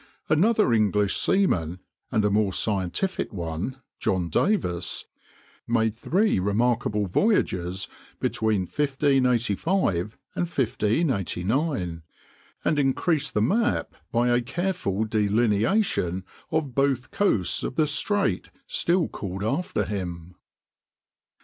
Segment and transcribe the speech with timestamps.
[0.29, 1.79] Another English seaman,
[2.11, 5.05] and a more scientific one, John Davis,
[5.67, 7.87] made three remarkable voyages,
[8.19, 12.01] between 1585 and 1589,
[12.65, 19.07] and increased the map by a careful delineation of both coasts of the strait still
[19.07, 20.33] called after him.